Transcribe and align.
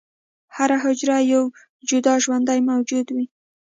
هره 0.55 0.77
حجره 0.85 1.17
یو 1.33 1.43
جدا 1.89 2.13
ژوندی 2.23 2.59
موجود 2.69 3.07
وي. 3.15 3.25